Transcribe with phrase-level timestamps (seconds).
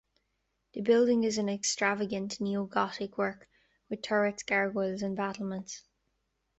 [0.73, 3.47] The building is an extravagant Neo-Gothic work
[3.87, 5.83] with turrets, gargoyles, and battlements.